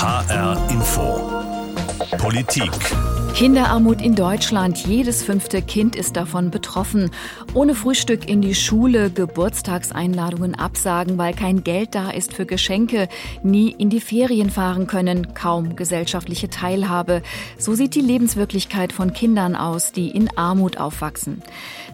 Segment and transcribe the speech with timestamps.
[0.00, 1.44] HR Info.
[2.16, 2.70] Politik.
[3.34, 4.78] Kinderarmut in Deutschland.
[4.86, 7.10] Jedes fünfte Kind ist davon betroffen.
[7.52, 13.08] Ohne Frühstück in die Schule, Geburtstagseinladungen absagen, weil kein Geld da ist für Geschenke,
[13.42, 17.20] nie in die Ferien fahren können, kaum gesellschaftliche Teilhabe.
[17.58, 21.42] So sieht die Lebenswirklichkeit von Kindern aus, die in Armut aufwachsen.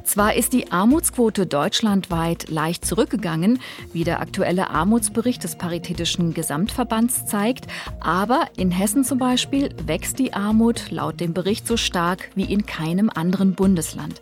[0.06, 3.58] Zwar ist die Armutsquote deutschlandweit leicht zurückgegangen,
[3.92, 7.66] wie der aktuelle Armutsbericht des Paritätischen Gesamtverbands zeigt,
[7.98, 12.66] aber in Hessen zum Beispiel wächst die Armut laut dem Bericht so stark wie in
[12.66, 14.20] keinem anderen Bundesland.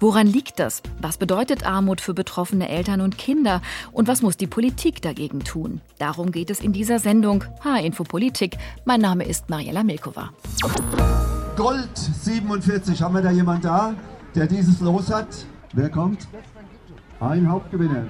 [0.00, 0.82] Woran liegt das?
[1.02, 3.60] Was bedeutet Armut für betroffene Eltern und Kinder?
[3.92, 5.82] Und was muss die Politik dagegen tun?
[5.98, 8.56] Darum geht es in dieser Sendung H-Info Politik.
[8.86, 10.30] Mein Name ist Mariella Milkova.
[11.56, 13.02] Gold 47.
[13.02, 13.94] Haben wir da jemand da,
[14.36, 15.28] der dieses Los hat?
[15.72, 16.28] Wer kommt?
[17.20, 18.04] Ein Hauptgewinner.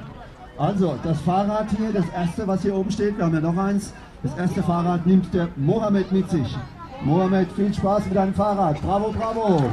[0.59, 3.93] Also, das Fahrrad hier, das erste, was hier oben steht, wir haben ja noch eins.
[4.23, 6.57] Das erste Fahrrad nimmt der Mohammed mit sich.
[7.05, 8.81] Mohammed, viel Spaß mit deinem Fahrrad.
[8.81, 9.73] Bravo, bravo.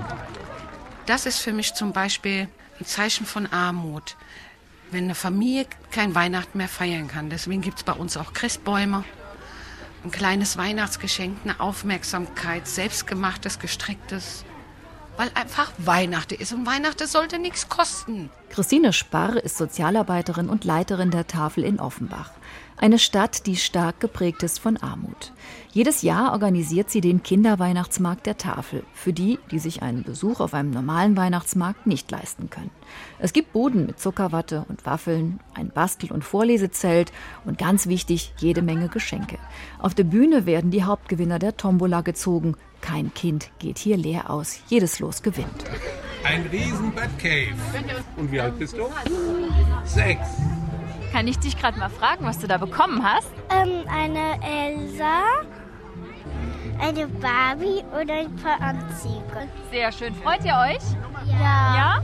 [1.06, 2.48] Das ist für mich zum Beispiel
[2.80, 4.16] ein Zeichen von Armut.
[4.92, 7.30] Wenn eine Familie kein Weihnachten mehr feiern kann.
[7.30, 9.04] Deswegen gibt es bei uns auch Christbäume.
[10.04, 14.44] Ein kleines Weihnachtsgeschenk, eine Aufmerksamkeit, selbstgemachtes, gestricktes.
[15.18, 18.30] Weil einfach Weihnachten ist und Weihnachten sollte nichts kosten.
[18.50, 22.32] Christine Sparr ist Sozialarbeiterin und Leiterin der Tafel in Offenbach.
[22.78, 25.32] Eine Stadt, die stark geprägt ist von Armut.
[25.72, 30.54] Jedes Jahr organisiert sie den Kinderweihnachtsmarkt der Tafel für die, die sich einen Besuch auf
[30.54, 32.72] einem normalen Weihnachtsmarkt nicht leisten können.
[33.20, 37.12] Es gibt Boden mit Zuckerwatte und Waffeln, ein Bastel- und Vorlesezelt
[37.46, 39.38] und ganz wichtig, jede Menge Geschenke.
[39.80, 42.56] Auf der Bühne werden die Hauptgewinner der Tombola gezogen.
[42.82, 44.60] Kein Kind geht hier leer aus.
[44.68, 45.64] Jedes Los gewinnt.
[46.24, 47.56] Ein riesen Batcave.
[48.18, 48.84] Und wie alt bist du?
[49.86, 50.28] Sechs.
[51.14, 53.30] Kann ich dich gerade mal fragen, was du da bekommen hast?
[53.52, 55.22] Ähm, eine Elsa,
[56.80, 59.48] eine Barbie und ein paar Anzüge.
[59.70, 60.16] Sehr schön.
[60.16, 60.82] Freut ihr euch?
[61.28, 61.76] Ja.
[61.76, 62.04] Ja?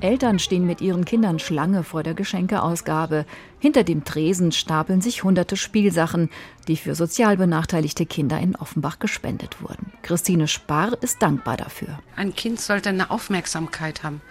[0.00, 3.26] Eltern stehen mit ihren Kindern Schlange vor der Geschenkeausgabe.
[3.58, 6.30] Hinter dem Tresen stapeln sich hunderte Spielsachen,
[6.66, 9.92] die für sozial benachteiligte Kinder in Offenbach gespendet wurden.
[10.00, 11.98] Christine Sparr ist dankbar dafür.
[12.16, 14.22] Ein Kind sollte eine Aufmerksamkeit haben.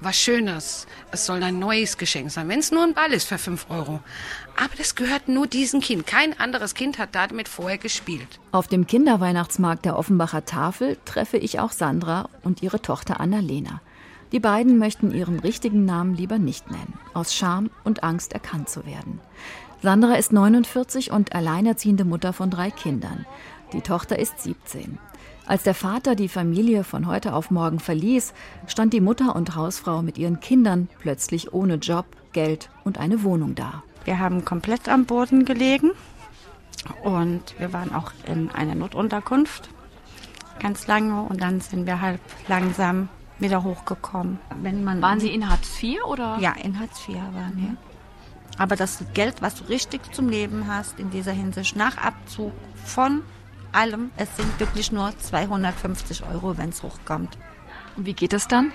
[0.00, 0.86] Was Schönes.
[1.12, 4.00] Es soll ein neues Geschenk sein, wenn es nur ein Ball ist für 5 Euro.
[4.56, 6.06] Aber das gehört nur diesem Kind.
[6.06, 8.40] Kein anderes Kind hat damit vorher gespielt.
[8.52, 13.80] Auf dem Kinderweihnachtsmarkt der Offenbacher Tafel treffe ich auch Sandra und ihre Tochter Annalena.
[14.32, 18.84] Die beiden möchten ihren richtigen Namen lieber nicht nennen, aus Scham und Angst erkannt zu
[18.84, 19.20] werden.
[19.80, 23.26] Sandra ist 49 und alleinerziehende Mutter von drei Kindern.
[23.72, 24.98] Die Tochter ist 17.
[25.46, 28.32] Als der Vater die Familie von heute auf morgen verließ,
[28.66, 33.54] stand die Mutter und Hausfrau mit ihren Kindern plötzlich ohne Job, Geld und eine Wohnung
[33.54, 33.82] da.
[34.04, 35.90] Wir haben komplett am Boden gelegen
[37.02, 39.68] und wir waren auch in einer Notunterkunft
[40.60, 44.38] ganz lange und dann sind wir halb langsam wieder hochgekommen.
[44.62, 46.38] Wenn man Waren Sie in Hartz IV oder?
[46.40, 47.76] ja in Hartz IV waren wir.
[48.56, 52.52] Aber das Geld, was du richtig zum Leben hast in dieser Hinsicht nach Abzug
[52.84, 53.22] von
[53.74, 57.36] allem, es sind wirklich nur 250 Euro, wenn es hochkommt.
[57.96, 58.72] Und wie geht das dann?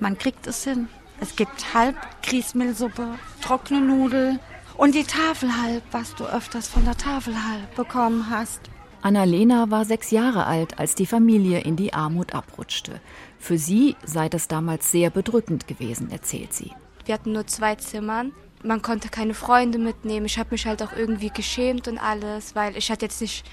[0.00, 0.88] Man kriegt es hin.
[1.20, 3.06] Es gibt halb Grießmehlsuppe,
[3.42, 4.38] trockene Nudeln
[4.76, 8.60] und die Tafel halb, was du öfters von der Tafel halb bekommen hast.
[9.02, 13.00] Annalena war sechs Jahre alt, als die Familie in die Armut abrutschte.
[13.38, 16.72] Für sie sei das damals sehr bedrückend gewesen, erzählt sie.
[17.04, 18.32] Wir hatten nur zwei Zimmern.
[18.62, 20.26] Man konnte keine Freunde mitnehmen.
[20.26, 23.44] Ich habe mich halt auch irgendwie geschämt und alles, weil ich hatte jetzt nicht.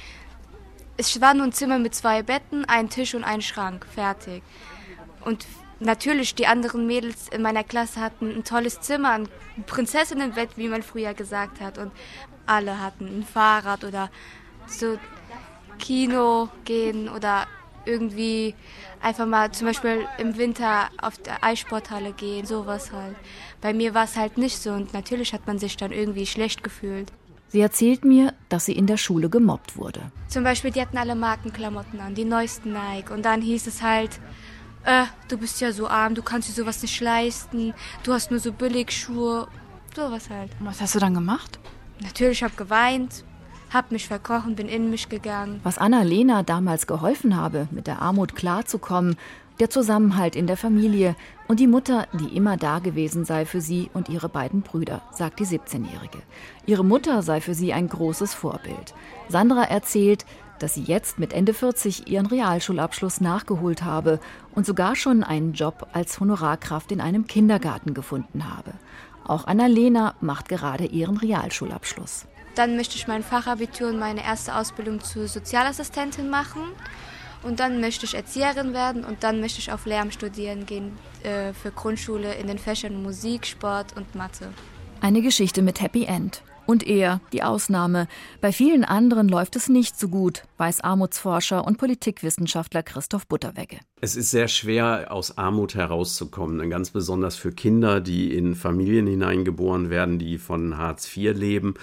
[0.97, 3.85] Es war nur ein Zimmer mit zwei Betten, ein Tisch und ein Schrank.
[3.93, 4.43] Fertig.
[5.21, 5.45] Und
[5.79, 9.27] natürlich, die anderen Mädels in meiner Klasse hatten ein tolles Zimmer, ein
[9.65, 11.77] Prinzessinnenbett, wie man früher gesagt hat.
[11.77, 11.91] Und
[12.45, 14.09] alle hatten ein Fahrrad oder
[14.67, 14.97] so
[15.79, 17.47] Kino gehen oder
[17.85, 18.55] irgendwie
[19.01, 23.15] einfach mal zum Beispiel im Winter auf der Eissporthalle gehen, sowas halt.
[23.61, 26.63] Bei mir war es halt nicht so und natürlich hat man sich dann irgendwie schlecht
[26.63, 27.11] gefühlt.
[27.55, 30.01] Sie erzählt mir, dass sie in der Schule gemobbt wurde.
[30.27, 33.13] Zum Beispiel, die hatten alle Markenklamotten an, die neuesten Nike.
[33.13, 34.19] Und dann hieß es halt,
[34.83, 38.41] äh, du bist ja so arm, du kannst dir sowas nicht leisten, du hast nur
[38.41, 39.47] so Billigschuhe,
[39.95, 40.51] sowas halt.
[40.59, 41.57] Und was hast du dann gemacht?
[42.01, 43.23] Natürlich habe geweint,
[43.73, 45.61] hab mich verkrochen, bin in mich gegangen.
[45.63, 49.15] Was Annalena damals geholfen habe, mit der Armut klarzukommen,
[49.59, 51.15] der Zusammenhalt in der Familie
[51.47, 55.39] und die Mutter, die immer da gewesen sei für sie und ihre beiden Brüder, sagt
[55.39, 56.19] die 17-Jährige.
[56.65, 58.93] Ihre Mutter sei für sie ein großes Vorbild.
[59.29, 60.25] Sandra erzählt,
[60.59, 64.19] dass sie jetzt mit Ende 40 ihren Realschulabschluss nachgeholt habe
[64.53, 68.73] und sogar schon einen Job als Honorarkraft in einem Kindergarten gefunden habe.
[69.25, 72.25] Auch Annalena macht gerade ihren Realschulabschluss.
[72.55, 76.61] Dann möchte ich mein Fachabitur und meine erste Ausbildung zur Sozialassistentin machen.
[77.45, 81.53] Und dann möchte ich Erzieherin werden und dann möchte ich auf Lehramt studieren gehen äh,
[81.53, 84.51] für Grundschule in den Fächern Musik, Sport und Mathe.
[84.99, 86.41] Eine Geschichte mit Happy End.
[86.65, 88.07] Und er, die Ausnahme.
[88.41, 93.77] Bei vielen anderen läuft es nicht so gut, weiß Armutsforscher und Politikwissenschaftler Christoph Butterwegge.
[94.01, 99.89] Es ist sehr schwer, aus Armut herauszukommen, ganz besonders für Kinder, die in Familien hineingeboren
[99.89, 101.75] werden, die von Hartz IV leben.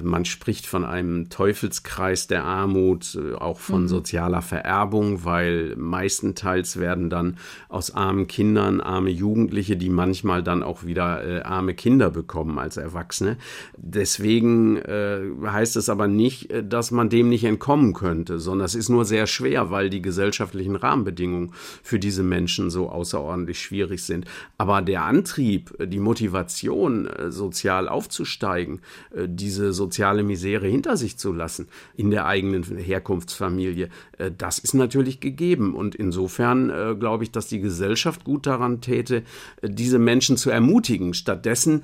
[0.00, 3.88] Man spricht von einem Teufelskreis der Armut, äh, auch von mhm.
[3.88, 10.84] sozialer Vererbung, weil meistenteils werden dann aus armen Kindern arme Jugendliche, die manchmal dann auch
[10.84, 13.38] wieder äh, arme Kinder bekommen als Erwachsene.
[13.76, 14.25] Deswegen
[14.76, 18.88] äh, heißt es aber nicht, äh, dass man dem nicht entkommen könnte, sondern es ist
[18.88, 21.52] nur sehr schwer, weil die gesellschaftlichen Rahmenbedingungen
[21.82, 24.26] für diese Menschen so außerordentlich schwierig sind.
[24.58, 28.80] Aber der Antrieb, die Motivation, sozial aufzusteigen,
[29.26, 33.88] diese soziale Misere hinter sich zu lassen in der eigenen Herkunftsfamilie,
[34.18, 35.74] äh, das ist natürlich gegeben.
[35.74, 39.22] Und insofern äh, glaube ich, dass die Gesellschaft gut daran täte,
[39.62, 41.14] äh, diese Menschen zu ermutigen.
[41.14, 41.82] Stattdessen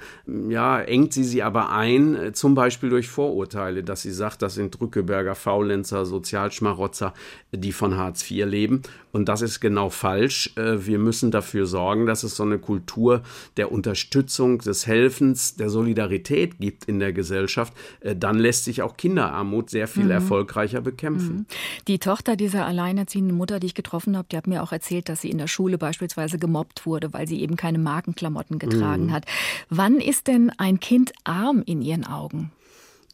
[0.48, 4.78] ja, engt sie sie aber ein, zum Beispiel durch Vorurteile, dass sie sagt, das sind
[4.78, 7.14] Drückeberger, Faulenzer, Sozialschmarotzer,
[7.52, 8.82] die von Hartz IV leben.
[9.12, 10.52] Und das ist genau falsch.
[10.56, 13.22] Wir müssen dafür sorgen, dass es so eine Kultur
[13.58, 18.96] der Unterstützung, des Helfens, der Solidarität gibt in der Gesellschaft, äh, dann lässt sich auch
[18.96, 20.12] Kinderarmut sehr viel mhm.
[20.12, 21.36] erfolgreicher bekämpfen.
[21.36, 21.46] Mhm.
[21.88, 25.20] Die Tochter dieser alleinerziehenden Mutter, die ich getroffen habe, die hat mir auch erzählt, dass
[25.20, 29.12] sie in der Schule beispielsweise gemobbt wurde, weil sie eben keine Markenklamotten getragen mhm.
[29.12, 29.26] hat.
[29.68, 32.21] Wann ist denn ein Kind arm in Ihren Augen?
[32.22, 32.52] Augen.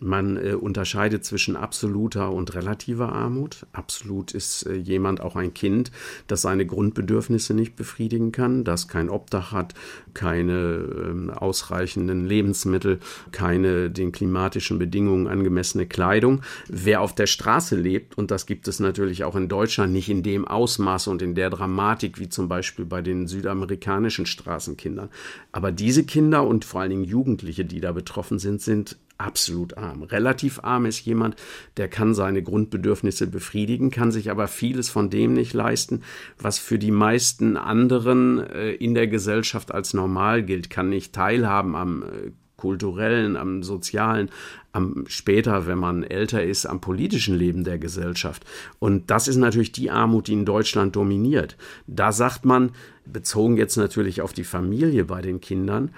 [0.01, 3.67] Man äh, unterscheidet zwischen absoluter und relativer Armut.
[3.73, 5.91] Absolut ist äh, jemand auch ein Kind,
[6.29, 9.75] das seine Grundbedürfnisse nicht befriedigen kann, das kein Obdach hat,
[10.15, 13.01] keine äh, ausreichenden Lebensmittel,
[13.33, 16.43] keine den klimatischen Bedingungen angemessene Kleidung.
[16.69, 20.23] Wer auf der Straße lebt, und das gibt es natürlich auch in Deutschland nicht in
[20.23, 25.09] dem Ausmaß und in der Dramatik wie zum Beispiel bei den südamerikanischen Straßenkindern.
[25.51, 30.05] Aber diese Kinder und vor allen Dingen Jugendliche, die da betroffen sind, sind absolut arm.
[30.05, 31.37] Relativ arm ist jemand,
[31.77, 36.03] der kann seine Grundbedürfnisse befriedigen, kann sich aber vieles von dem nicht leisten,
[36.39, 41.75] was für die meisten anderen äh, in der Gesellschaft als normal gilt, kann nicht teilhaben
[41.75, 44.31] am äh, kulturellen, am sozialen,
[44.73, 48.45] am später, wenn man älter ist, am politischen Leben der Gesellschaft.
[48.79, 51.57] Und das ist natürlich die Armut, die in Deutschland dominiert.
[51.87, 52.73] Da sagt man,
[53.07, 55.93] bezogen jetzt natürlich auf die Familie bei den Kindern,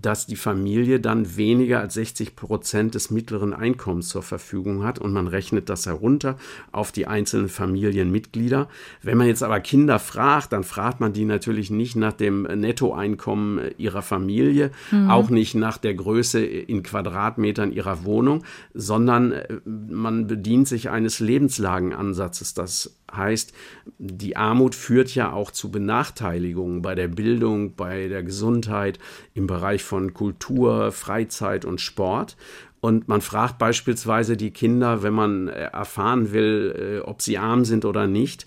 [0.00, 5.12] dass die Familie dann weniger als 60 Prozent des mittleren Einkommens zur Verfügung hat und
[5.12, 6.36] man rechnet das herunter
[6.70, 8.68] auf die einzelnen Familienmitglieder.
[9.02, 13.72] Wenn man jetzt aber Kinder fragt, dann fragt man die natürlich nicht nach dem Nettoeinkommen
[13.76, 15.10] ihrer Familie, mhm.
[15.10, 21.20] auch nicht nach der Größe in Quadratmetern ihrer Wohnung, sondern äh, man bedient sich eines
[21.20, 22.54] Lebenslagenansatzes.
[22.54, 23.52] Das heißt,
[23.98, 28.98] die Armut führt ja auch zu Benachteiligungen bei der Bildung, bei der Gesundheit,
[29.34, 32.36] im Bereich von Kultur, Freizeit und Sport.
[32.80, 37.64] Und man fragt beispielsweise die Kinder, wenn man äh, erfahren will, äh, ob sie arm
[37.64, 38.44] sind oder nicht,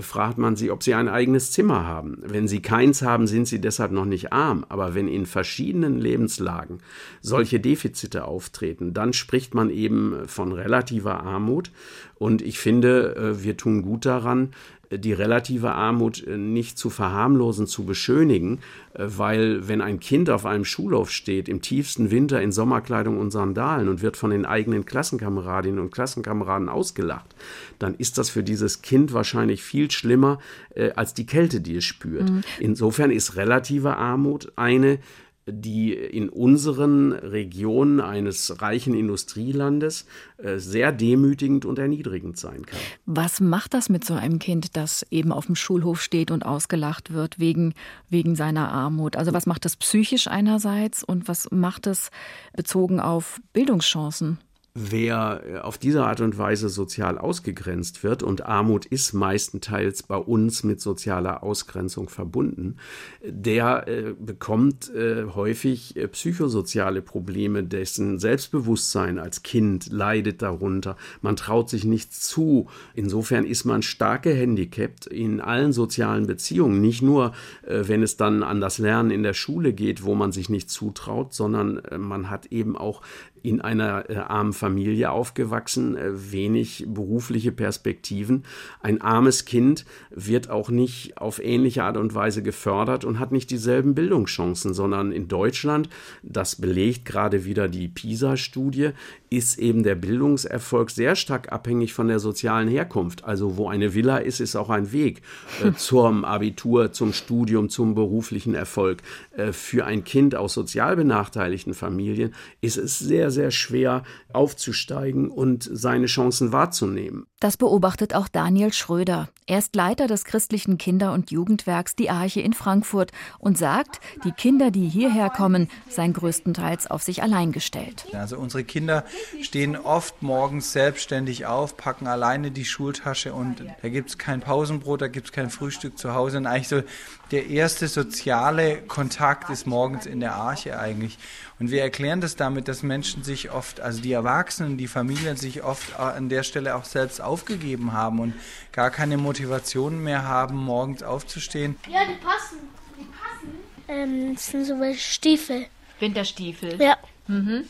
[0.00, 2.18] fragt man sie, ob sie ein eigenes Zimmer haben.
[2.22, 4.64] Wenn sie keins haben, sind sie deshalb noch nicht arm.
[4.68, 6.78] Aber wenn in verschiedenen Lebenslagen
[7.20, 11.70] solche Defizite auftreten, dann spricht man eben von relativer Armut.
[12.16, 14.50] Und ich finde, wir tun gut daran,
[14.92, 18.58] die relative Armut äh, nicht zu verharmlosen, zu beschönigen,
[18.94, 23.30] äh, weil wenn ein Kind auf einem Schulhof steht, im tiefsten Winter in Sommerkleidung und
[23.30, 27.34] Sandalen und wird von den eigenen Klassenkameradinnen und Klassenkameraden ausgelacht,
[27.78, 30.38] dann ist das für dieses Kind wahrscheinlich viel schlimmer
[30.74, 32.28] äh, als die Kälte, die es spürt.
[32.28, 32.42] Mhm.
[32.58, 34.98] Insofern ist relative Armut eine,
[35.46, 40.06] die in unseren Regionen eines reichen Industrielandes
[40.38, 42.78] äh, sehr demütigend und erniedrigend sein kann.
[43.06, 47.12] Was macht das mit so einem Kind, das eben auf dem Schulhof steht und ausgelacht
[47.12, 47.74] wird wegen,
[48.08, 49.16] wegen seiner Armut?
[49.16, 52.10] Also was macht das psychisch einerseits und was macht es
[52.54, 54.38] bezogen auf Bildungschancen?
[54.74, 60.16] Wer äh, auf diese Art und Weise sozial ausgegrenzt wird, und Armut ist meistenteils bei
[60.16, 62.76] uns mit sozialer Ausgrenzung verbunden,
[63.24, 70.96] der äh, bekommt äh, häufig äh, psychosoziale Probleme, dessen Selbstbewusstsein als Kind leidet darunter.
[71.20, 72.68] Man traut sich nichts zu.
[72.94, 77.32] Insofern ist man stark gehandicapt in allen sozialen Beziehungen, nicht nur,
[77.66, 80.70] äh, wenn es dann an das Lernen in der Schule geht, wo man sich nicht
[80.70, 83.02] zutraut, sondern man hat eben auch
[83.42, 88.44] in einer äh, armen Familie aufgewachsen, äh, wenig berufliche Perspektiven.
[88.80, 93.50] Ein armes Kind wird auch nicht auf ähnliche Art und Weise gefördert und hat nicht
[93.50, 95.88] dieselben Bildungschancen, sondern in Deutschland,
[96.22, 98.90] das belegt gerade wieder die PISA-Studie,
[99.30, 103.24] ist eben der Bildungserfolg sehr stark abhängig von der sozialen Herkunft.
[103.24, 105.22] Also wo eine Villa ist, ist auch ein Weg
[105.64, 109.02] äh, zum Abitur, zum Studium, zum beruflichen Erfolg.
[109.36, 115.68] Äh, für ein Kind aus sozial benachteiligten Familien ist es sehr, sehr schwer aufzusteigen und
[115.70, 117.26] seine Chancen wahrzunehmen.
[117.40, 119.30] Das beobachtet auch Daniel Schröder.
[119.46, 124.30] Er ist Leiter des christlichen Kinder- und Jugendwerks Die Arche in Frankfurt und sagt, die
[124.30, 128.04] Kinder, die hierher kommen, seien größtenteils auf sich allein gestellt.
[128.12, 129.04] Also unsere Kinder
[129.40, 135.00] stehen oft morgens selbstständig auf, packen alleine die Schultasche und da gibt es kein Pausenbrot,
[135.00, 136.36] da gibt es kein Frühstück zu Hause.
[136.36, 136.82] Und eigentlich so
[137.30, 141.18] der erste soziale Kontakt ist morgens in der Arche eigentlich.
[141.58, 145.62] Und wir erklären das damit, dass Menschen sich oft, also die Erwachsenen, die Familien sich
[145.62, 148.34] oft an der Stelle auch selbst aufgegeben haben und
[148.72, 151.76] gar keine Motivation mehr haben, morgens aufzustehen.
[151.88, 152.58] Ja, die passen.
[152.98, 153.58] Die passen.
[153.88, 155.66] Ähm, das sind so Stiefel.
[156.00, 156.80] Winterstiefel?
[156.80, 156.96] Ja.
[157.26, 157.64] Mhm.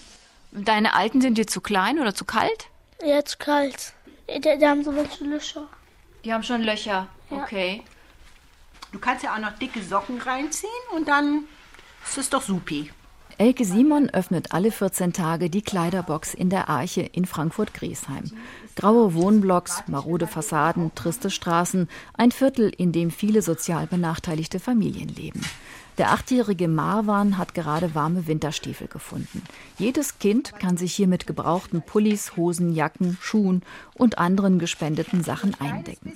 [0.52, 2.68] Deine alten sind dir zu klein oder zu kalt?
[3.04, 3.92] Ja, zu kalt.
[4.28, 5.68] Die, die haben so welche Löcher.
[6.24, 7.08] Die haben schon Löcher.
[7.30, 7.42] Ja.
[7.42, 7.82] Okay.
[8.92, 11.44] Du kannst ja auch noch dicke Socken reinziehen und dann
[12.04, 12.90] ist es doch supi.
[13.38, 18.32] Elke Simon öffnet alle 14 Tage die Kleiderbox in der Arche in Frankfurt-Griesheim.
[18.76, 25.42] Graue Wohnblocks, marode Fassaden, triste Straßen, ein Viertel, in dem viele sozial benachteiligte Familien leben.
[25.98, 29.42] Der achtjährige Marwan hat gerade warme Winterstiefel gefunden.
[29.76, 33.62] Jedes Kind kann sich hier mit gebrauchten Pullis, Hosen, Jacken, Schuhen
[33.94, 36.14] und anderen gespendeten Sachen eindecken.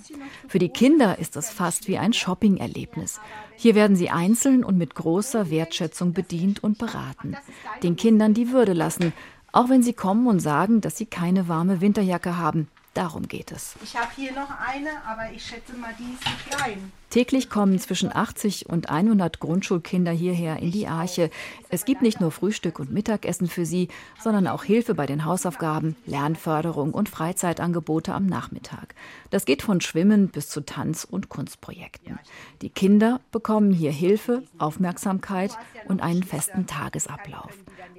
[0.48, 3.20] Für die Kinder ist es fast wie ein Shopping-Erlebnis.
[3.56, 7.36] Hier werden sie einzeln und mit großer Wertschätzung bedient und beraten.
[7.82, 9.12] Den Kindern die Würde lassen,
[9.54, 12.68] auch wenn sie kommen und sagen, dass sie keine warme Winterjacke haben.
[12.92, 13.74] Darum geht es.
[13.82, 16.92] Ich habe hier noch eine, aber ich schätze mal, die ist zu klein.
[17.10, 21.30] Täglich kommen zwischen 80 und 100 Grundschulkinder hierher in die Arche.
[21.70, 23.88] Es gibt nicht nur Frühstück und Mittagessen für sie,
[24.20, 28.94] sondern auch Hilfe bei den Hausaufgaben, Lernförderung und Freizeitangebote am Nachmittag.
[29.30, 32.18] Das geht von Schwimmen bis zu Tanz- und Kunstprojekten.
[32.62, 35.56] Die Kinder bekommen hier Hilfe, Aufmerksamkeit
[35.86, 37.52] und einen festen Tagesablauf.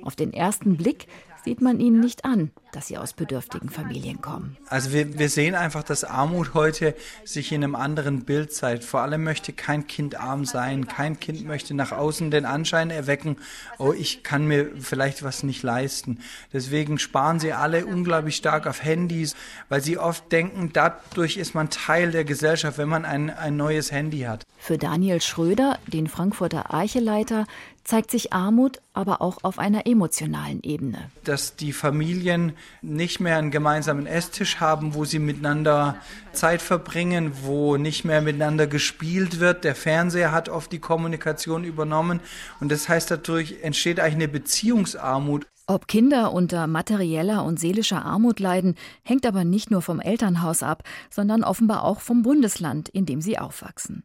[0.03, 1.07] Auf den ersten Blick
[1.45, 4.57] sieht man ihnen nicht an, dass sie aus bedürftigen Familien kommen.
[4.67, 8.83] Also wir, wir sehen einfach, dass Armut heute sich in einem anderen Bild zeigt.
[8.83, 10.87] Vor allem möchte kein Kind arm sein.
[10.87, 13.37] Kein Kind möchte nach außen den Anschein erwecken,
[13.77, 16.17] oh, ich kann mir vielleicht was nicht leisten.
[16.51, 19.35] Deswegen sparen sie alle unglaublich stark auf Handys,
[19.69, 23.91] weil sie oft denken, dadurch ist man Teil der Gesellschaft, wenn man ein, ein neues
[23.91, 24.43] Handy hat.
[24.57, 27.45] Für Daniel Schröder, den Frankfurter Archeleiter,
[27.85, 31.09] zeigt sich Armut aber auch auf einer emotionalen Ebene.
[31.23, 35.95] Dass die Familien nicht mehr einen gemeinsamen Esstisch haben, wo sie miteinander
[36.33, 39.63] Zeit verbringen, wo nicht mehr miteinander gespielt wird.
[39.63, 42.19] Der Fernseher hat oft die Kommunikation übernommen
[42.59, 45.45] und das heißt, dadurch entsteht eigentlich eine Beziehungsarmut.
[45.67, 50.83] Ob Kinder unter materieller und seelischer Armut leiden, hängt aber nicht nur vom Elternhaus ab,
[51.09, 54.03] sondern offenbar auch vom Bundesland, in dem sie aufwachsen.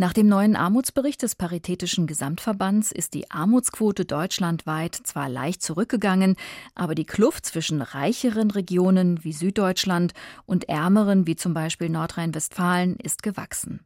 [0.00, 6.36] Nach dem neuen Armutsbericht des Paritätischen Gesamtverbands ist die Armutsquote deutschlandweit zwar leicht zurückgegangen,
[6.76, 10.12] aber die Kluft zwischen reicheren Regionen wie Süddeutschland
[10.46, 13.80] und ärmeren wie zum Beispiel Nordrhein-Westfalen ist gewachsen.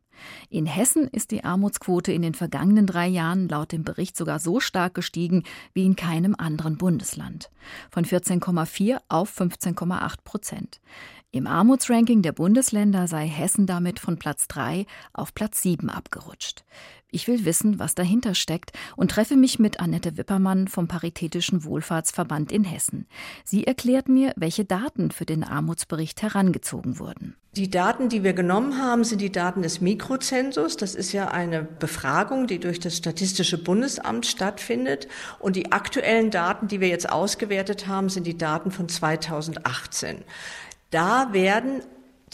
[0.51, 4.61] In Hessen ist die Armutsquote in den vergangenen drei Jahren laut dem Bericht sogar so
[4.61, 7.51] stark gestiegen wie in keinem anderen Bundesland.
[7.91, 10.81] Von 14,4 auf 15,8 Prozent.
[11.35, 14.85] Im Armutsranking der Bundesländer sei Hessen damit von Platz 3
[15.15, 16.63] auf Platz 7 abgerutscht.
[17.11, 22.53] Ich will wissen, was dahinter steckt und treffe mich mit Annette Wippermann vom Paritätischen Wohlfahrtsverband
[22.53, 23.07] in Hessen.
[23.45, 27.35] Sie erklärt mir, welche Daten für den Armutsbericht herangezogen wurden.
[27.57, 30.77] Die Daten, die wir genommen haben, sind die Daten des Mikrozensus.
[30.77, 35.09] Das ist ja eine Befragung, die durch das Statistische Bundesamt stattfindet.
[35.39, 40.25] Und die aktuellen Daten, die wir jetzt ausgewertet haben, sind die Daten von 2018.
[40.93, 41.81] Da werden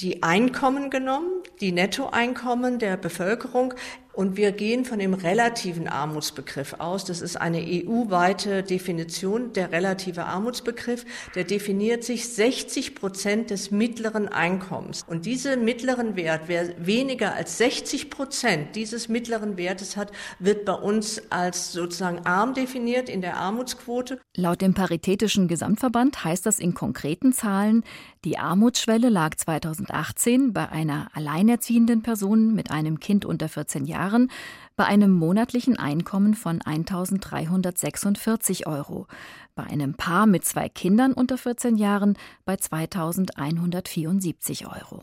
[0.00, 3.73] die Einkommen genommen, die Nettoeinkommen der Bevölkerung
[4.19, 7.05] und wir gehen von dem relativen Armutsbegriff aus.
[7.05, 9.53] Das ist eine EU-weite Definition.
[9.53, 11.05] Der relative Armutsbegriff,
[11.37, 15.05] der definiert sich 60 Prozent des mittleren Einkommens.
[15.07, 20.11] Und diesen mittleren Wert, wer weniger als 60 Prozent dieses mittleren Wertes hat,
[20.41, 24.19] wird bei uns als sozusagen arm definiert in der Armutsquote.
[24.37, 27.85] Laut dem Paritätischen Gesamtverband heißt das in konkreten Zahlen,
[28.25, 34.31] die Armutsschwelle lag 2018 bei einer alleinerziehenden Person mit einem Kind unter 14 Jahren Jahren
[34.77, 39.07] bei einem monatlichen Einkommen von 1.346 Euro.
[39.55, 45.03] bei einem Paar mit zwei Kindern unter 14 Jahren bei 2174 Euro.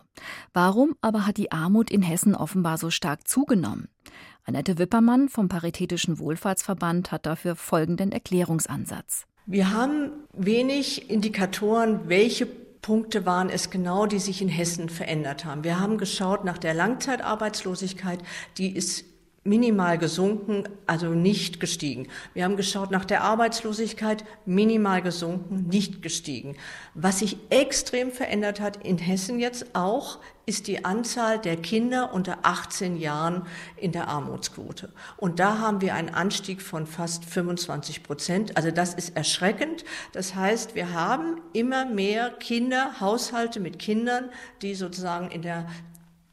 [0.53, 3.89] Warum aber hat die Armut in Hessen offenbar so stark zugenommen?
[4.45, 9.25] Annette Wippermann vom Paritätischen Wohlfahrtsverband hat dafür folgenden Erklärungsansatz.
[9.45, 12.47] Wir haben wenig Indikatoren, welche
[12.85, 15.63] Punkte waren es genau, die sich in Hessen verändert haben.
[15.63, 18.19] Wir haben geschaut nach der Langzeitarbeitslosigkeit,
[18.59, 19.05] die ist
[19.45, 22.07] minimal gesunken, also nicht gestiegen.
[22.33, 26.57] Wir haben geschaut nach der Arbeitslosigkeit, minimal gesunken, nicht gestiegen.
[26.95, 32.39] Was sich extrem verändert hat in Hessen jetzt auch, ist die Anzahl der Kinder unter
[32.41, 33.45] 18 Jahren
[33.77, 34.91] in der Armutsquote.
[35.15, 38.57] Und da haben wir einen Anstieg von fast 25 Prozent.
[38.57, 39.85] Also das ist erschreckend.
[40.11, 44.29] Das heißt, wir haben immer mehr Kinder, Haushalte mit Kindern,
[44.63, 45.67] die sozusagen in der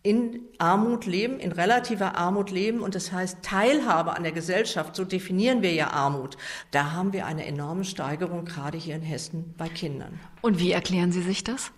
[0.02, 5.04] in Armut leben, in relativer Armut leben und das heißt Teilhabe an der Gesellschaft, so
[5.04, 6.36] definieren wir ja Armut.
[6.72, 10.18] Da haben wir eine enorme Steigerung gerade hier in Hessen bei Kindern.
[10.40, 11.70] Und wie erklären Sie sich das?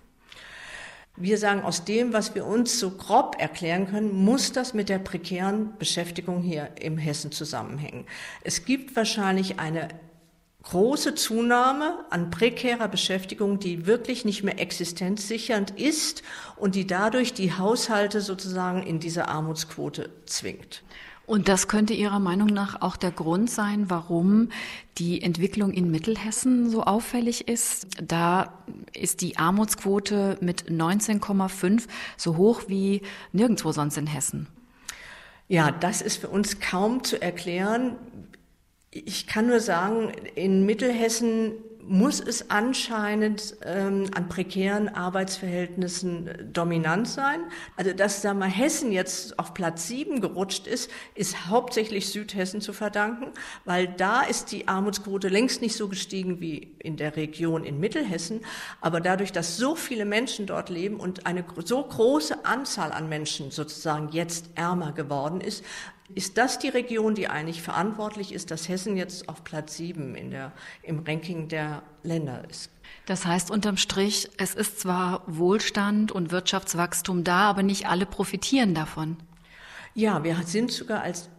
[1.16, 4.98] Wir sagen, aus dem, was wir uns so grob erklären können, muss das mit der
[4.98, 8.06] prekären Beschäftigung hier im Hessen zusammenhängen.
[8.42, 9.88] Es gibt wahrscheinlich eine
[10.64, 16.22] große Zunahme an prekärer Beschäftigung, die wirklich nicht mehr existenzsichernd ist
[16.56, 20.82] und die dadurch die Haushalte sozusagen in diese Armutsquote zwingt.
[21.26, 24.50] Und das könnte Ihrer Meinung nach auch der Grund sein, warum
[24.98, 27.86] die Entwicklung in Mittelhessen so auffällig ist.
[28.02, 28.52] Da
[28.92, 31.84] ist die Armutsquote mit 19,5
[32.18, 33.00] so hoch wie
[33.32, 34.48] nirgendwo sonst in Hessen.
[35.48, 37.96] Ja, das ist für uns kaum zu erklären.
[38.96, 41.54] Ich kann nur sagen, in Mittelhessen
[41.86, 47.40] muss es anscheinend ähm, an prekären Arbeitsverhältnissen äh, dominant sein.
[47.76, 52.72] Also dass sagen wir, Hessen jetzt auf Platz sieben gerutscht ist, ist hauptsächlich Südhessen zu
[52.72, 53.32] verdanken,
[53.64, 58.40] weil da ist die Armutsquote längst nicht so gestiegen wie in der Region in Mittelhessen.
[58.80, 63.50] Aber dadurch, dass so viele Menschen dort leben und eine so große Anzahl an Menschen
[63.50, 65.64] sozusagen jetzt ärmer geworden ist,
[66.14, 70.30] ist das die Region, die eigentlich verantwortlich ist, dass Hessen jetzt auf Platz sieben in
[70.30, 72.70] der, im Ranking der Länder ist?
[73.06, 78.74] Das heißt unterm Strich, es ist zwar Wohlstand und Wirtschaftswachstum da, aber nicht alle profitieren
[78.74, 79.16] davon.
[79.94, 81.30] Ja, wir sind sogar als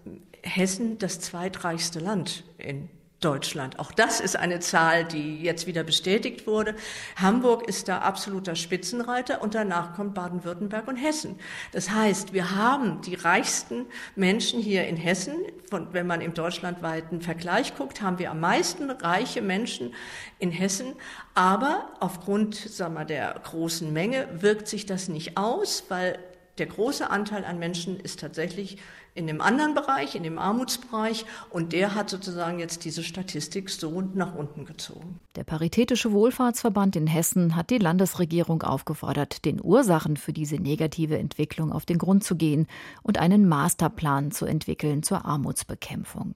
[0.42, 2.90] Hessen das zweitreichste Land in
[3.26, 3.80] Deutschland.
[3.80, 6.76] Auch das ist eine Zahl, die jetzt wieder bestätigt wurde.
[7.16, 11.40] Hamburg ist da absoluter Spitzenreiter und danach kommt Baden-Württemberg und Hessen.
[11.72, 15.38] Das heißt, wir haben die reichsten Menschen hier in Hessen.
[15.72, 19.96] Von, wenn man im deutschlandweiten Vergleich guckt, haben wir am meisten reiche Menschen
[20.38, 20.94] in Hessen.
[21.34, 26.20] Aber aufgrund sagen wir, der großen Menge wirkt sich das nicht aus, weil
[26.60, 28.78] der große Anteil an Menschen ist tatsächlich
[29.16, 31.26] in dem anderen Bereich, in dem Armutsbereich.
[31.50, 35.20] Und der hat sozusagen jetzt diese Statistik so nach unten gezogen.
[35.38, 41.72] Der Paritätische Wohlfahrtsverband in Hessen hat die Landesregierung aufgefordert, den Ursachen für diese negative Entwicklung
[41.72, 42.68] auf den Grund zu gehen
[43.04, 46.36] und einen Masterplan zu entwickeln zur Armutsbekämpfung.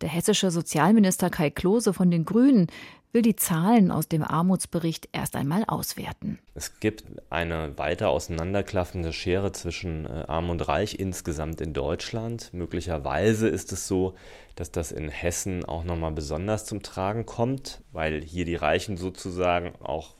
[0.00, 2.66] Der hessische Sozialminister Kai Klose von den Grünen
[3.12, 6.38] will die Zahlen aus dem Armutsbericht erst einmal auswerten.
[6.54, 12.52] Es gibt eine weiter auseinanderklaffende Schere zwischen äh, Arm und Reich insgesamt in Deutschland.
[12.52, 14.14] Möglicherweise ist es so,
[14.54, 19.74] dass das in Hessen auch nochmal besonders zum Tragen kommt, weil hier die Reichen sozusagen
[19.82, 20.14] auch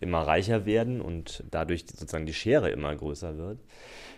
[0.00, 3.60] immer reicher werden und dadurch sozusagen die Schere immer größer wird.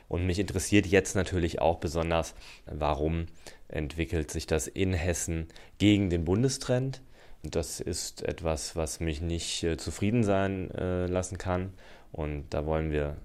[0.08, 2.34] Und mich interessiert jetzt natürlich auch besonders,
[2.66, 3.26] warum
[3.68, 5.48] entwickelt sich das in Hessen
[5.78, 7.02] gegen den Bundestrend.
[7.50, 11.72] Das ist etwas, was mich nicht äh, zufrieden sein äh, lassen kann.
[12.12, 13.16] Und da wollen wir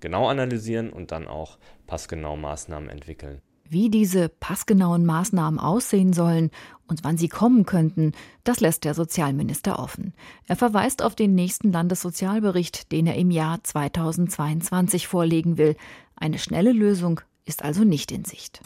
[0.00, 3.40] genau analysieren und dann auch passgenau Maßnahmen entwickeln.
[3.68, 6.50] Wie diese passgenauen Maßnahmen aussehen sollen
[6.86, 8.12] und wann sie kommen könnten,
[8.44, 10.14] das lässt der Sozialminister offen.
[10.46, 15.74] Er verweist auf den nächsten Landessozialbericht, den er im Jahr 2022 vorlegen will.
[16.14, 18.60] Eine schnelle Lösung ist also nicht in Sicht.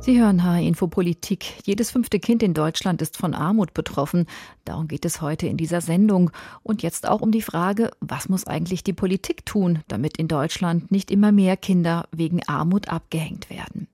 [0.00, 1.66] Sie hören HR Infopolitik.
[1.66, 4.26] Jedes fünfte Kind in Deutschland ist von Armut betroffen.
[4.64, 6.30] Darum geht es heute in dieser Sendung.
[6.62, 10.90] Und jetzt auch um die Frage, was muss eigentlich die Politik tun, damit in Deutschland
[10.90, 13.88] nicht immer mehr Kinder wegen Armut abgehängt werden?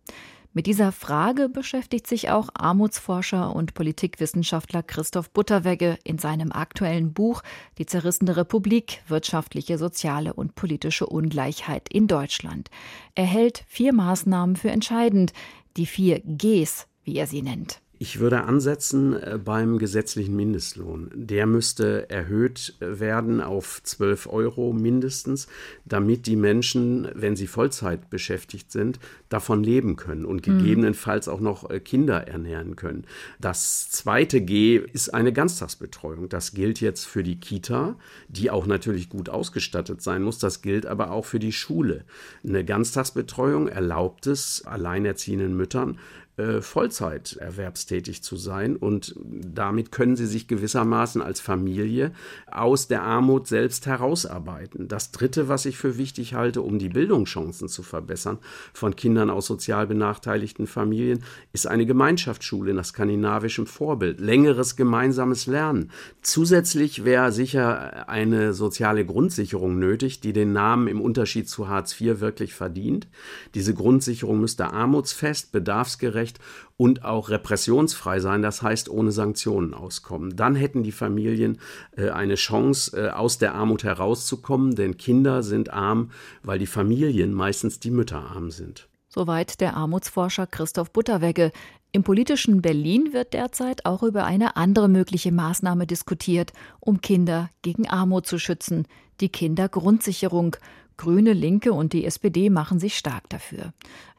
[0.57, 7.43] Mit dieser Frage beschäftigt sich auch Armutsforscher und Politikwissenschaftler Christoph Butterwegge in seinem aktuellen Buch
[7.79, 12.71] Die zerrissene Republik, wirtschaftliche, soziale und politische Ungleichheit in Deutschland.
[13.17, 15.33] Er hält vier Maßnahmen für entscheidend,
[15.77, 17.81] die vier Gs, wie er sie nennt.
[18.05, 21.11] Ich würde ansetzen äh, beim gesetzlichen Mindestlohn.
[21.15, 25.47] Der müsste erhöht äh, werden auf 12 Euro mindestens,
[25.87, 28.99] damit die Menschen, wenn sie Vollzeit beschäftigt sind,
[29.31, 30.59] davon leben können und mhm.
[30.59, 33.07] gegebenenfalls auch noch äh, Kinder ernähren können.
[33.41, 36.29] Das zweite G ist eine Ganztagsbetreuung.
[36.29, 37.97] Das gilt jetzt für die Kita,
[38.29, 40.39] die auch natürlich gut ausgestattet sein muss.
[40.39, 42.05] Das gilt aber auch für die Schule.
[42.47, 45.99] Eine Ganztagsbetreuung erlaubt es alleinerziehenden Müttern,
[46.37, 52.13] äh, Vollzeit erwerbstätig zu sein und damit können sie sich gewissermaßen als Familie
[52.51, 54.89] aus der Armut selbst herausarbeiten.
[54.89, 58.39] Das Dritte, was ich für wichtig halte, um die Bildungschancen zu verbessern
[58.73, 65.93] von Kindern aus sozial benachteiligten Familien, ist eine Gemeinschaftsschule nach skandinavischem Vorbild, längeres gemeinsames Lernen.
[66.21, 72.21] Zusätzlich wäre sicher eine soziale Grundsicherung nötig, die den Namen im Unterschied zu Hartz IV
[72.21, 73.07] wirklich verdient.
[73.55, 76.39] Diese Grundsicherung müsste armutsfest, bedarfsgerecht, Menschenrecht
[76.77, 80.37] und auch repressionsfrei sein, das heißt ohne Sanktionen auskommen.
[80.37, 81.59] Dann hätten die Familien
[81.97, 86.11] äh, eine Chance, äh, aus der Armut herauszukommen, denn Kinder sind arm,
[86.43, 88.89] weil die Familien meistens die Mütter arm sind.
[89.09, 91.53] Soweit der Armutsforscher Christoph Butterwegge.
[91.93, 97.89] Im politischen Berlin wird derzeit auch über eine andere mögliche Maßnahme diskutiert, um Kinder gegen
[97.89, 98.89] Armut zu schützen,
[99.21, 100.57] die Kindergrundsicherung.
[100.97, 103.73] Grüne, Linke und die SPD machen sich stark dafür.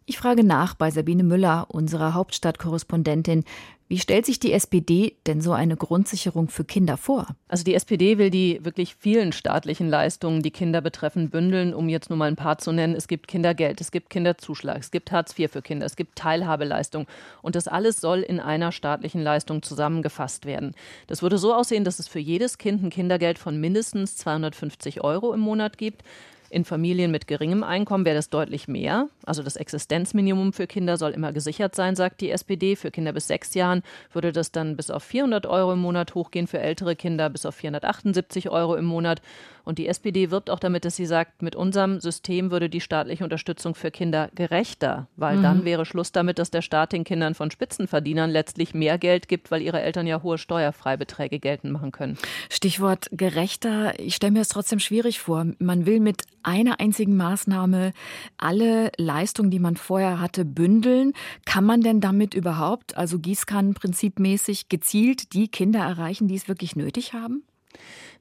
[0.07, 3.43] Ich frage nach bei Sabine Müller, unserer Hauptstadtkorrespondentin.
[3.87, 7.27] Wie stellt sich die SPD denn so eine Grundsicherung für Kinder vor?
[7.47, 12.11] Also die SPD will die wirklich vielen staatlichen Leistungen, die Kinder betreffen, bündeln, um jetzt
[12.11, 12.93] nur mal ein paar zu nennen.
[12.93, 17.07] Es gibt Kindergeld, es gibt Kinderzuschlag, es gibt Hartz IV für Kinder, es gibt Teilhabeleistung.
[17.41, 20.75] Und das alles soll in einer staatlichen Leistung zusammengefasst werden.
[21.07, 25.33] Das würde so aussehen, dass es für jedes Kind ein Kindergeld von mindestens 250 Euro
[25.33, 26.03] im Monat gibt.
[26.49, 29.10] In Familien mit geringem Einkommen wäre das deutlich mehr.
[29.25, 32.75] Also das Existenzminimum für Kinder soll immer gesichert sein, sagt die SPD.
[32.75, 33.81] Für Kinder bis sechs Jahren
[34.13, 37.55] würde das dann bis auf 400 Euro im Monat hochgehen, für ältere Kinder bis auf
[37.55, 39.21] 478 Euro im Monat.
[39.65, 43.23] Und die SPD wirbt auch damit, dass sie sagt, mit unserem System würde die staatliche
[43.23, 45.43] Unterstützung für Kinder gerechter, weil mhm.
[45.43, 49.51] dann wäre Schluss damit, dass der Staat den Kindern von Spitzenverdienern letztlich mehr Geld gibt,
[49.51, 52.17] weil ihre Eltern ja hohe Steuerfreibeträge geltend machen können.
[52.49, 53.99] Stichwort gerechter.
[53.99, 55.45] Ich stelle mir es trotzdem schwierig vor.
[55.58, 57.91] Man will mit einer einzigen Maßnahme
[58.38, 61.13] alle Leistungen, die man vorher hatte, bündeln.
[61.45, 67.13] Kann man denn damit überhaupt, also Gießkannenprinzipmäßig, gezielt die Kinder erreichen, die es wirklich nötig
[67.13, 67.43] haben?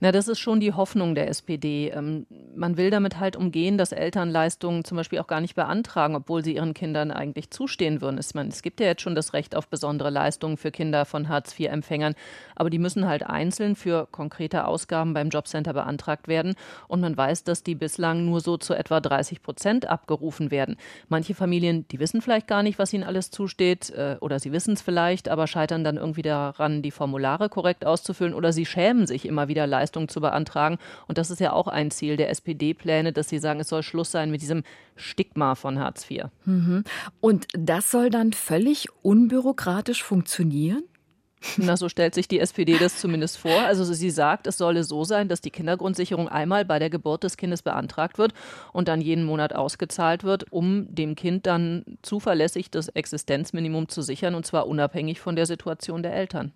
[0.01, 1.89] Na, das ist schon die Hoffnung der SPD.
[1.89, 6.17] Ähm, man will damit halt umgehen, dass Eltern Leistungen zum Beispiel auch gar nicht beantragen,
[6.17, 8.19] obwohl sie ihren Kindern eigentlich zustehen würden.
[8.19, 11.29] Es, man, es gibt ja jetzt schon das Recht auf besondere Leistungen für Kinder von
[11.29, 12.15] Hartz-IV-Empfängern,
[12.55, 16.55] aber die müssen halt einzeln für konkrete Ausgaben beim Jobcenter beantragt werden.
[16.89, 20.77] Und man weiß, dass die bislang nur so zu etwa 30 Prozent abgerufen werden.
[21.09, 24.75] Manche Familien, die wissen vielleicht gar nicht, was ihnen alles zusteht, äh, oder sie wissen
[24.75, 29.27] es vielleicht, aber scheitern dann irgendwie daran, die Formulare korrekt auszufüllen, oder sie schämen sich
[29.27, 30.79] immer wieder Leistungen Leistung zu beantragen.
[31.07, 34.11] Und das ist ja auch ein Ziel der SPD-Pläne, dass sie sagen, es soll Schluss
[34.11, 34.63] sein mit diesem
[34.97, 36.25] Stigma von Hartz IV.
[36.45, 36.85] Mhm.
[37.21, 40.85] Und das soll dann völlig unbürokratisch funktionieren?
[41.59, 43.61] Na, so stellt sich die SPD das zumindest vor.
[43.61, 47.37] Also sie sagt, es solle so sein, dass die Kindergrundsicherung einmal bei der Geburt des
[47.37, 48.33] Kindes beantragt wird
[48.73, 54.35] und dann jeden Monat ausgezahlt wird, um dem Kind dann zuverlässig das Existenzminimum zu sichern
[54.35, 56.53] und zwar unabhängig von der Situation der Eltern.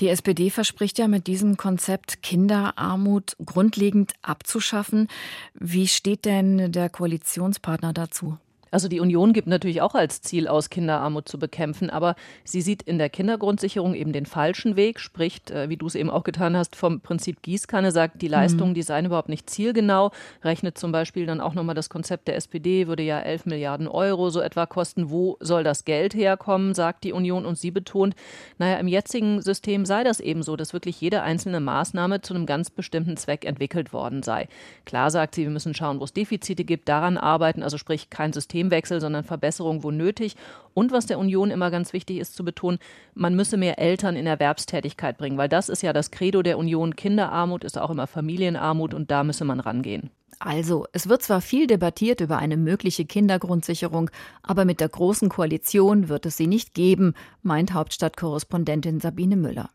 [0.00, 5.08] Die SPD verspricht ja mit diesem Konzept Kinderarmut grundlegend abzuschaffen.
[5.54, 8.38] Wie steht denn der Koalitionspartner dazu?
[8.74, 12.82] Also die Union gibt natürlich auch als Ziel aus, Kinderarmut zu bekämpfen, aber sie sieht
[12.82, 16.56] in der Kindergrundsicherung eben den falschen Weg, spricht, äh, wie du es eben auch getan
[16.56, 18.74] hast, vom Prinzip Gießkanne, sagt, die Leistungen, mhm.
[18.74, 20.10] die seien überhaupt nicht zielgenau,
[20.42, 24.28] rechnet zum Beispiel dann auch nochmal das Konzept der SPD, würde ja 11 Milliarden Euro
[24.30, 25.08] so etwa kosten.
[25.08, 28.16] Wo soll das Geld herkommen, sagt die Union und sie betont,
[28.58, 32.44] naja, im jetzigen System sei das eben so, dass wirklich jede einzelne Maßnahme zu einem
[32.44, 34.48] ganz bestimmten Zweck entwickelt worden sei.
[34.84, 38.32] Klar sagt sie, wir müssen schauen, wo es Defizite gibt, daran arbeiten, also sprich kein
[38.32, 40.36] System Systemwechsel, sondern Verbesserung, wo nötig.
[40.72, 42.78] Und was der Union immer ganz wichtig ist zu betonen,
[43.14, 46.96] man müsse mehr Eltern in Erwerbstätigkeit bringen, weil das ist ja das Credo der Union.
[46.96, 50.10] Kinderarmut ist auch immer Familienarmut und da müsse man rangehen.
[50.40, 54.10] Also, es wird zwar viel debattiert über eine mögliche Kindergrundsicherung,
[54.42, 59.70] aber mit der Großen Koalition wird es sie nicht geben, meint Hauptstadtkorrespondentin Sabine Müller.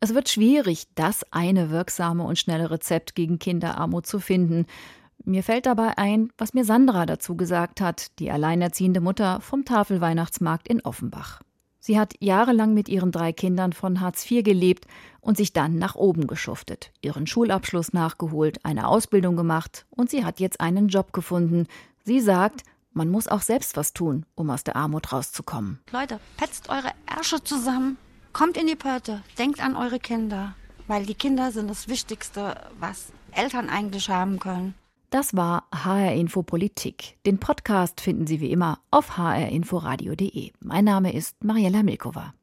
[0.00, 4.66] Es wird schwierig, das eine wirksame und schnelle Rezept gegen Kinderarmut zu finden.
[5.24, 10.68] Mir fällt dabei ein, was mir Sandra dazu gesagt hat, die alleinerziehende Mutter vom Tafelweihnachtsmarkt
[10.68, 11.40] in Offenbach.
[11.80, 14.86] Sie hat jahrelang mit ihren drei Kindern von Hartz IV gelebt
[15.20, 20.40] und sich dann nach oben geschuftet, ihren Schulabschluss nachgeholt, eine Ausbildung gemacht und sie hat
[20.40, 21.66] jetzt einen Job gefunden.
[22.04, 25.78] Sie sagt, Man muss auch selbst was tun, um aus der Armut rauszukommen.
[25.92, 27.96] Leute, petzt eure Ärsche zusammen,
[28.32, 30.56] kommt in die Pötte, denkt an eure Kinder,
[30.88, 34.74] weil die Kinder sind das Wichtigste, was Eltern eigentlich haben können.
[35.10, 37.16] Das war HR Info Politik.
[37.24, 40.52] Den Podcast finden Sie wie immer auf hrinforadio.de.
[40.60, 42.34] Mein Name ist Mariella Milkova.